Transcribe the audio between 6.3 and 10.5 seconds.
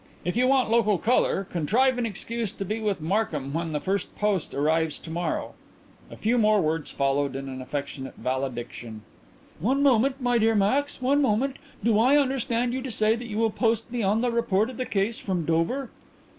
more words followed, and an affectionate valediction. "One moment, my